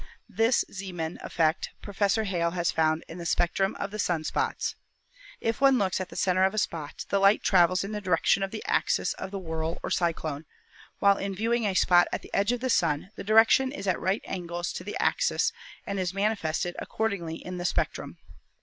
[0.29, 4.73] This Zeeman effect Professor Hale has found in the spectrum of the sun spots.
[5.39, 8.41] If one looks at the center of a spot the light travels in the direction
[8.41, 10.45] of the axis of the whirl or cyclone,
[10.97, 13.85] while in viewing a spot at the edge of the Sun the direc tion is
[13.85, 15.51] at right angles to the axis
[15.85, 18.17] and is manifested accord THE SUN 105 ingly in the spectrum.